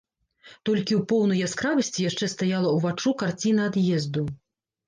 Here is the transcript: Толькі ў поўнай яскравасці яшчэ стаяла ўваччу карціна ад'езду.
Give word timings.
Толькі 0.69 0.93
ў 0.99 1.05
поўнай 1.11 1.41
яскравасці 1.47 2.07
яшчэ 2.09 2.31
стаяла 2.35 2.73
ўваччу 2.79 3.15
карціна 3.23 3.69
ад'езду. 3.73 4.27